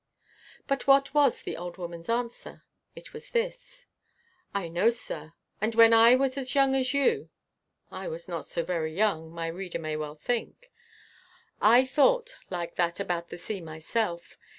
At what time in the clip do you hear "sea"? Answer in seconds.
13.37-13.61